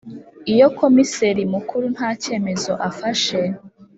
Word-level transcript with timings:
Iyo 0.53 0.67
Komiseri 0.79 1.41
Mukuru 1.53 1.85
nta 1.95 2.09
cyemezo 2.23 2.71
afashe 2.89 3.39